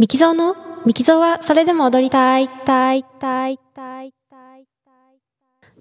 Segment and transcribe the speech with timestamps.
[0.00, 0.56] ミキゾーの
[0.86, 2.48] ミキゾーはそれでも踊りたい。
[2.48, 4.14] たいたいたい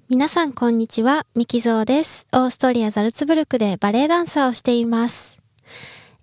[0.10, 2.28] 皆さんこんにちは、ミキゾーです。
[2.34, 5.40] オーストリア・ザルツブルクでバレエダンサーをしています。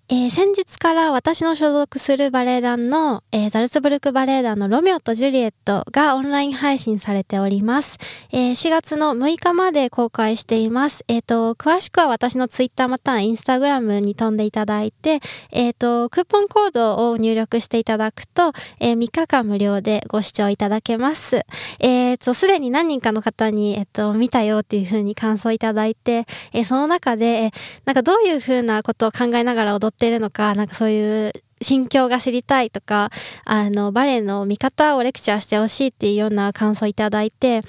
[0.08, 7.98] えー先日から私の所属するバレエ団の、えーザルツブルクバレエ団のロミオとジュリエットがオンライン配信されております。
[8.30, 11.04] えー4月の6日まで公開しています。
[11.08, 15.19] えっ、と、詳しくは私のツイッターまたはインスタグラムに飛んでいただいて、
[15.51, 21.45] えっ、と、クーポンコードを入力していただくと、え3日間無料でご視聴いただけます。
[21.80, 27.51] えっ、と、すでに何人かの方に、えっ、と、見たよっていう風に感想いただいて、えその中で、え
[27.87, 31.32] なんかどういう風なことを考えながら踊っているのか、なんかそういう
[31.62, 33.10] 心境が知りたいとか、
[33.45, 37.62] あの、バレエの見方をレクチャーしてほしいっていうような感想をいただいて、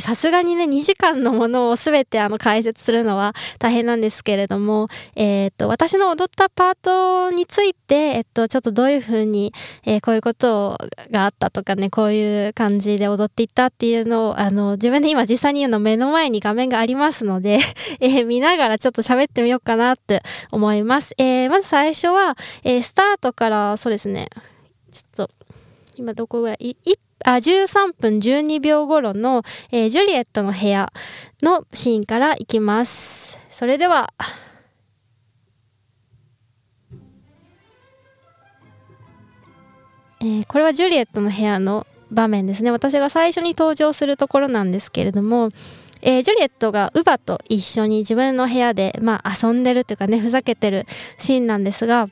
[0.00, 9.52] さすがにね、2時間のものをすべてあの解説するのは大変なんですけれども、えっ、と、私の踊ったパートについて、えっ、と、ちょっとどういう風に、
[9.84, 10.78] えーこういうこと
[11.10, 17.58] があったとかね、こういう感じで踊っていったっていうのを、あの、自分で今実際に言うの目の前に画面がありますので、
[18.00, 21.14] えー見ながらちょっと喋ってみようかなって思います。
[21.18, 24.28] えーまず最初は、えースタートから、そうですね、
[24.92, 25.30] ちょっと、
[25.96, 30.92] 今どこぐらい、いいあ13分12秒頃の、えージュリエットの部屋
[31.42, 33.38] のシーンからいきます。
[33.50, 34.12] それでは、
[40.20, 42.70] えーこれはジュリエットの部屋の場面ですね。
[42.70, 45.50] 私が最初に登場するところなんですけれども、
[46.02, 52.08] えージュリエットがウバと一緒に自分の部屋で、まあ、遊んでるというかね、ふざけてるシーンなんですが、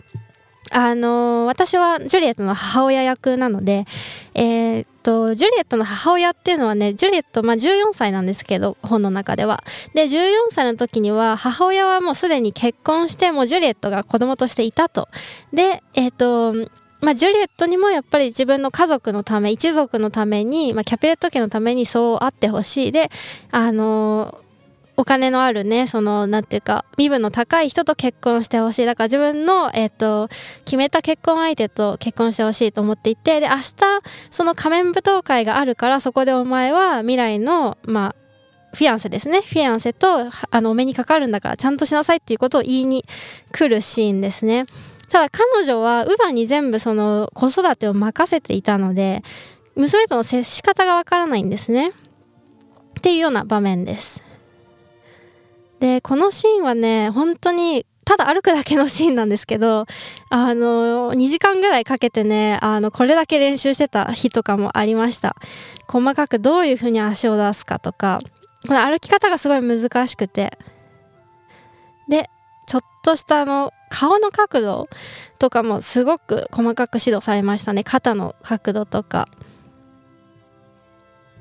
[0.70, 9.62] あのー私はジュリエットの母親役なので、ーと、ジュリエットの母親っていうのはね、ジュリエット、まあ、14歳なんですけど、本の中では。
[9.95, 15.09] で、14歳の時には、母親はもうすでに結婚して、もうジュリエットが子供としていたと。
[15.53, 16.55] で、えーと、
[17.00, 22.93] まあ、ジュリエットにもやっぱり自分の家族のため、一族のために、まあ、キャピレット家のためにそうあってほしい。
[22.93, 23.11] で、
[23.50, 24.41] あのー
[25.03, 28.87] お金のあるね、その、なんていうか、身分の高い人と結婚してほしい。
[28.87, 30.28] だから自分の、えっ、と、
[30.65, 33.62] 決めた結婚相手と結婚してほしいと思っていて、で、明日、
[34.31, 39.41] その仮面舞踏会があるから、そこでお前は未来の、まあ、フィアンセですね。
[39.41, 43.05] フィアンセと、あの、お目にかかるんだから、ちゃんとしなさいっていうことを言いに
[43.50, 44.66] 来るシーンですね。
[45.09, 49.25] ただ彼女は、ウバに全部その、子育てを任せていたので、
[49.75, 51.88] 娘との接し方がわからないんですね。
[51.88, 51.93] っ
[53.03, 54.22] ていうような場面です。
[55.82, 59.87] で、このシーンはね、本当に、ただ歩くだけのシーンなんですけど、
[60.31, 65.34] あの、2時間ぐらいかけてね、あの、これだけ練習してた日とかもありました。
[65.88, 68.20] 細かくどういう風に足を出すかとか、
[68.69, 70.56] この歩き方がすごい難しくて。
[72.09, 72.31] で、
[72.69, 74.88] ちょっとしたあの、顔の角度
[75.41, 77.82] とかもすごく細かく指導されましたね。
[77.82, 79.26] 肩の角度とか。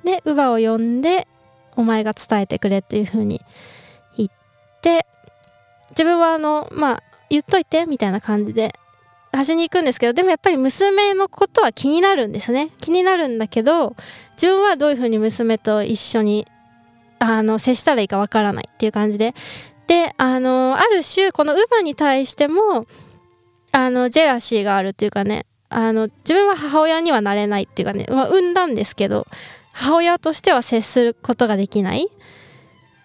[0.04, 1.28] で、乳母を呼んで、
[1.76, 3.40] お前が伝えてくれっていう風に
[4.84, 5.06] 言って、
[5.92, 8.74] 自分はあの、まあ、言っといて、みたいな感じで、
[9.32, 12.72] 端に行くんですけど、でもやっぱり娘のことは気になるんですね。
[12.82, 13.96] 気になるんだけど、
[14.34, 16.48] 自分はどういう風に娘と一緒に、
[17.20, 19.34] あの、接したらいいかわからないっていう感じで。
[19.88, 22.86] で、あの、ある種、この乳母に対しても、
[23.72, 29.26] あの、ジェラシーがあるっていうかね、あの、自分は母親にはなれないっていうかね、まあ、産んだんですけど、
[29.72, 32.10] 母親としては接することができない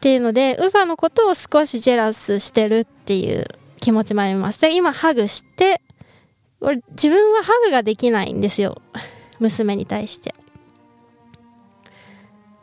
[0.06, 3.44] っていうので、ウバのことを少しジェラスしてるっていう
[3.80, 4.60] 気持ちもあります。
[4.60, 5.82] で、今ハグして、
[6.60, 8.80] 俺自分はハグができないんですよ。
[9.40, 10.32] 娘に対して。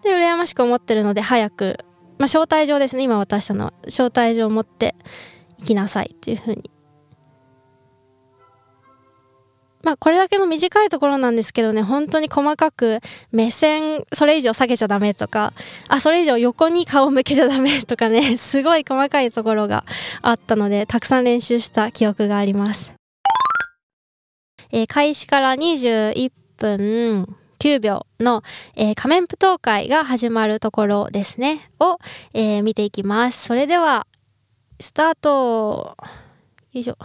[0.03, 1.79] で、羨ましく思ってるので、早く、
[2.17, 3.73] まあ、招待状ですね、今渡したのは。
[3.87, 4.95] 招待状を持って
[5.59, 6.71] 行きなさいっていうふうに。
[9.83, 12.99] まあ、これだけの短いところなんですけどね、本当に細かく
[13.31, 15.51] 目線、それ以上下げちゃダメとか、
[15.89, 19.83] あ、それ以上横に顔向けちゃダメとかね、 すごい細かいところが
[20.21, 22.93] あったので、たくさん練習した記憶があります。
[24.71, 28.41] えー開始から21分9秒の、
[28.75, 31.99] えー仮面舞踏会が始まるところですね、を、
[32.33, 33.47] えー見ていきます。
[33.47, 34.07] それでは、
[34.79, 35.97] スタート
[36.71, 36.97] よいしょ。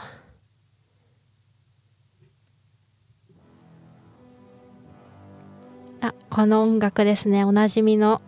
[6.00, 7.44] あ、この音楽ですね。
[7.44, 8.20] おなじみの。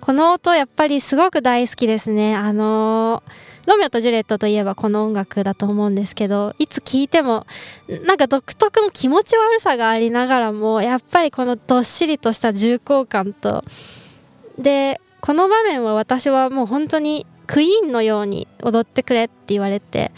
[0.00, 2.34] この音やっぱりすごく大好きですね。
[2.34, 7.46] あのーロミオとジュレットといえばこの音楽だと思うんですけど、いつ聴いても、
[8.04, 13.64] なんか独特の気持ち悪さがありながらも、やっぱりこのどっしりとした重厚感と、
[14.56, 20.12] で、この場面は私はもう本当にクイーンのように踊ってくれって言われて、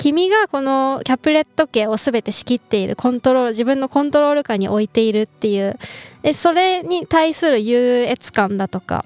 [0.00, 5.78] 君がこのキャプレット家を全て仕切っているコントロール自分のコントロール下に置いているっていう。
[6.22, 9.04] でそれに対する優越感だとか。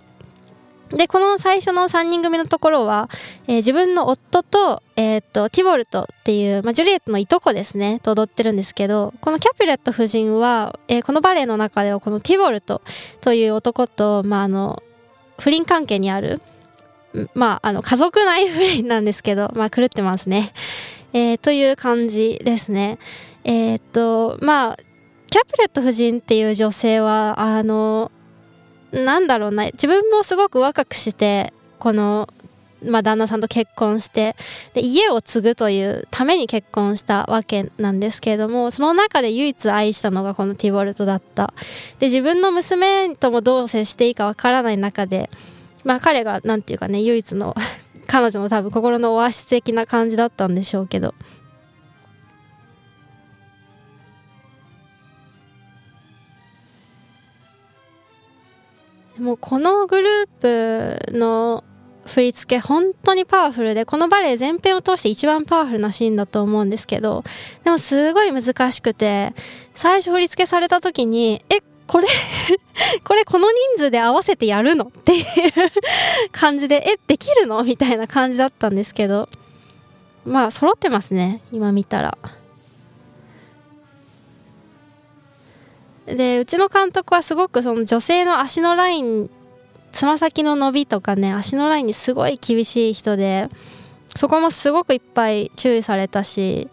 [0.90, 3.10] でこの最初の3人組のところは、
[3.48, 12.82] えー、自分の夫と,、えーと、ティボルトっていう、まあ、ジュリエットのいとこですねと踊ってるんですけどこのキャピュレット夫人は、えー、このバレエの中ではこのティボルト
[13.22, 14.84] という男と、まあ、あの
[15.40, 16.40] 不倫関係にある
[17.34, 20.52] まあ、あの家族内不倫なんですけど、 まあ、狂ってますね。
[21.12, 22.98] えー、という感じですね。
[23.44, 24.76] えー、っとまあ
[25.30, 28.10] キャピュレット夫人っていう女性はあの
[28.92, 32.28] なんだろうな自分もすごく若くしてこの、
[32.82, 34.36] まあ、旦那さんと結婚して
[34.72, 41.52] で家を継ぐというために結婚したわけなんですけれどもその中で唯一愛したのがこのティボルトだった
[41.98, 45.28] で自分の娘ともどう接していいかわからない中で、
[45.84, 47.54] まあ、彼が何て言うかね唯一の
[48.06, 51.14] 彼女の多分心のオアシス的な感じだったんでしょうけど。
[59.18, 61.62] もうこのグループの
[62.06, 67.24] 振り付け本当にパワフルでこのバレエ全編を通して一番パワフルなシーンだと思うんですけど
[67.62, 69.32] でもすごい難しくて
[69.74, 72.08] 最初振り付けされた時にえこれ
[73.04, 75.24] これこの人数で合わせてやるのっていう
[76.32, 77.62] 感じでえできるの？
[77.62, 79.28] みたいな感じだったんですけど。
[80.24, 81.42] まあ揃ってますね。
[81.52, 82.16] 今見たら。
[86.06, 89.30] でうちの監督はすごくその女性の足のライン
[89.90, 93.48] つま先の伸びとかね足のラインにすごい厳しい人で
[94.14, 96.68] そこもすごくいっぱい注意されたし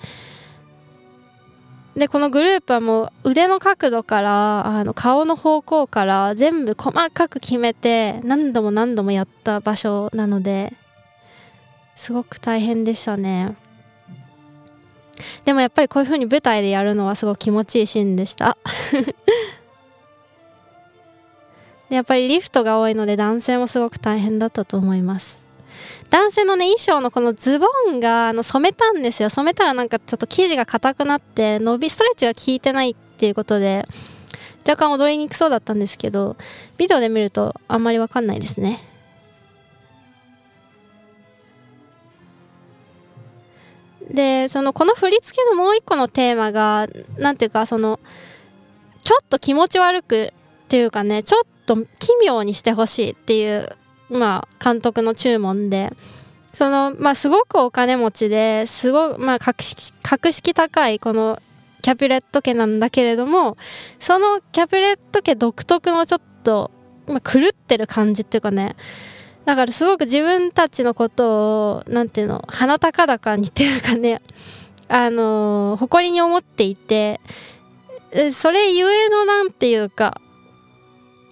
[1.96, 10.74] でこのグループはもう腕の角度からあの顔の方向から全部細かく決めて何度も何度もやった場所なので
[11.96, 13.56] すごく大変でしたね。
[15.46, 18.58] でもやっぱりこういう風に舞台でやるのはすごく気持ちいいシーンでした
[21.90, 25.44] やっぱりリフトが多いので男性もすごく大変だったと思います
[26.10, 29.30] 男性のね衣装のこのズボンがあの染めたんですよ。
[29.30, 33.86] 染めたらなんかちょっと生地が硬くなって伸びストレッチが効いてないっていうことで
[34.68, 36.36] 若干踊りにくそうだったんですけど
[36.78, 38.80] ビデオで見るとあんまりわかんないですね。
[44.10, 46.88] でそのこの振り付けのもう一個のテーマが
[47.18, 48.00] 何ていうかその
[49.04, 50.33] ちょっと気持ち悪く
[50.66, 53.69] っていうかねちょっと奇妙にしてほしいっていう
[54.12, 55.92] まあ監督の注文で
[56.54, 61.42] そのまあすごくお金持ちですごまあ格式格式高いこの
[61.81, 63.58] キャピュレット家なんだけれども
[64.00, 66.72] そのキャピュレット家独特のちょっと、
[67.08, 68.75] まあ、狂ってる感じっていうかね
[69.46, 74.22] だからすごく自分たちのことを何ていうの鼻高々にっていうかね
[74.88, 77.19] あの誇りに思っていて
[78.34, 80.22] それゆえの何ていうか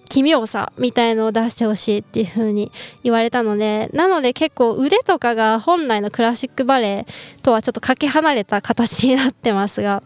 [0.10, 2.72] 奇妙さみたいのを出してほしいっていう風に
[3.04, 7.06] 言われたのでなので結構腕とかが本来のクラシックバレエ
[7.44, 10.04] とはちょっとかけ離れた形になってますが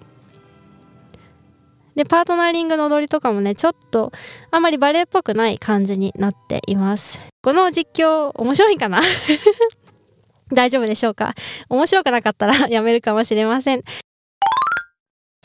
[1.95, 4.11] でパートナーリングの踊りとかもねちょっと
[4.51, 7.21] あまりバレエっぽくない感じになっています。
[7.43, 8.99] この実況面白いかな？
[10.51, 11.35] 大丈夫でしょうか？
[11.69, 13.83] 面白くなかったらやめるかもしれません。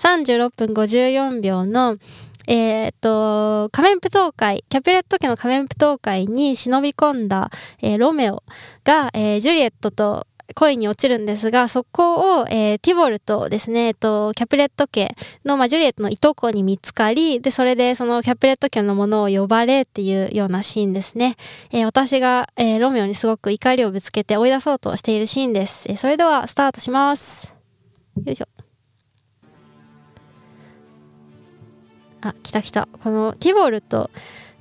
[0.01, 1.99] 36分54秒の
[2.49, 7.51] えー、っと仮面舞踏会キャピレット家の仮面舞踏会に忍び込んだ、
[7.83, 8.43] えー、ロメオ
[8.85, 15.15] が、えー、ジュリエットと恋に落ちるんですが、そこを、えー、ティボルトですね、えっと、キャプレット家
[15.45, 21.37] の、まあ、ジュリエットのいとこに見つかり、で、それでそのキャプレット家のものを呼ばれっていうようなシーンですね。
[21.71, 25.87] えー、私が、えー、ロミオにすごく怒りをぶつけて追い出そうとしているシーンです。
[25.89, 27.55] えー、それでは、スタートします。
[28.25, 28.58] よいしょ。
[32.21, 32.89] あ、来た来た。
[33.03, 34.11] このティボルト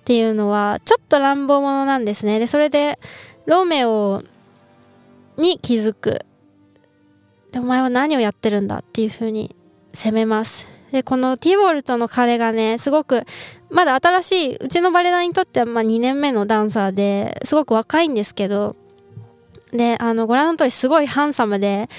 [0.01, 2.39] っていうのは、ちょっと乱暴者なんですね。
[2.39, 2.99] で、それで、
[3.45, 4.23] ロメオ
[5.37, 6.25] に気づく
[7.51, 9.55] でお前は何をやってるんだっていう風に
[9.93, 13.23] 責めますでこのティボルトの彼がねすごく
[13.69, 18.75] まだ新しいうちのバレエ団にとってはま2年目のダンサーですごく若いんですけど
[19.71, 21.89] であのご覧の通りすごいハンサムで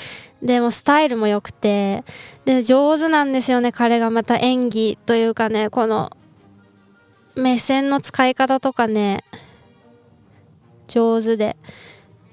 [0.42, 2.04] でもスタイルも良くて
[2.48, 6.16] で上手なんですよね彼がまた演技というかねこの
[7.36, 9.22] 目線の使い方とかね
[10.86, 11.58] 上手で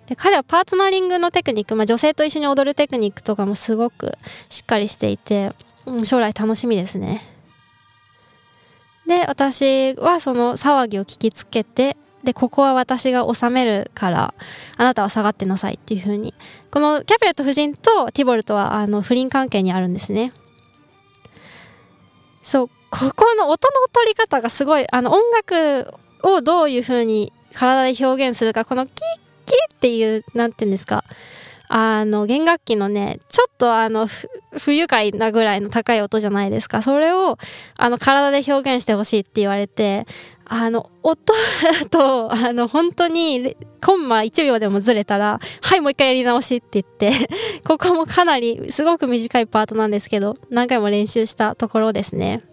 [0.07, 4.17] で彼はパートナリングのテクニック、まあ、女性と一緒に踊るテクニックとかもすごく
[4.49, 5.51] しっかりしていて、
[6.03, 7.21] 将来楽しみですね。
[9.07, 14.33] で私はその騒ぎを聞きつけてでここは私が治めるから
[14.75, 16.33] あなたは下がってなさいっていう風に。
[16.71, 20.33] このキャピレット夫人とティボルトはあの不倫関係にあるんですね。
[22.43, 28.95] そうここの音の取り方がすごいあの音楽をどういう風に体で表現するかこのキッ
[29.45, 31.03] キッっていう何て言うんですか
[31.67, 34.07] あの弦楽器のねちょっとあの
[34.57, 37.37] 不愉快なぐらいの高い音じゃないですかそれを
[37.77, 40.05] あの体で表現してほしいって言われて
[40.45, 41.33] あの音
[41.89, 47.27] とあの本当にコンマ1秒でもずれたらはいもう一回やり直しって言って
[47.65, 52.43] ここもかなりすごく短いパートなんですけど何回も練習したところですね。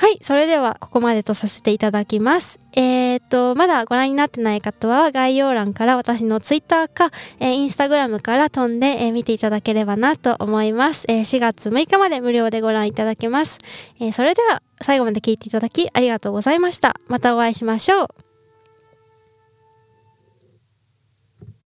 [0.00, 2.60] はい、それではここまでとさせていただきます。
[2.72, 11.24] えー、っと、まだご覧になってない方は概要欄から私の Twitter か、えー、Instagram から飛んで、えー、見ていただければなと思います、えー。
[11.24, 13.58] 4月6日まで無料でご覧いただけます。
[13.98, 17.00] え、それでは最後まで聞いていただきありがとうございました。
[17.08, 18.27] またお会いしましょう。